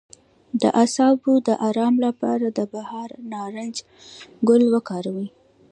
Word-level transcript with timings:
د 0.61 0.63
اعصابو 0.81 1.33
د 1.47 1.49
ارام 1.69 1.95
لپاره 2.05 2.45
د 2.57 2.59
بهار 2.73 3.09
نارنج 3.31 3.75
ګل 4.47 4.63
وکاروئ 4.73 5.27